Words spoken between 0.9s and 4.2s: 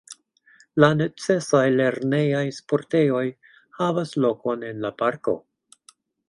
necesaj lernejaj sportejoj havas